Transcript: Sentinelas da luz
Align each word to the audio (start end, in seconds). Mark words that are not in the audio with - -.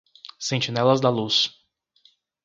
Sentinelas 0.39 0.99
da 0.99 1.11
luz 1.11 1.51